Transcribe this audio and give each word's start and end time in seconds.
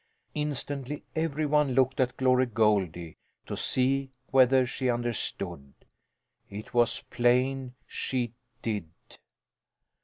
Instantly 0.33 1.03
every 1.15 1.45
one 1.45 1.73
looked 1.75 1.99
at 1.99 2.17
Glory 2.17 2.47
Goldie, 2.47 3.17
to 3.45 3.55
see 3.55 4.09
whether 4.31 4.65
she 4.65 4.89
understood. 4.89 5.75
It 6.49 6.73
was 6.73 7.03
plain 7.11 7.75
she 7.85 8.33
did. 8.63 8.89